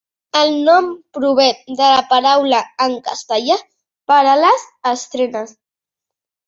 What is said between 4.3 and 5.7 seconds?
a les "estrenes".